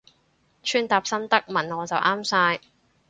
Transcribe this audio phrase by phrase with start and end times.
[0.63, 2.61] 穿搭心得問我就啱晒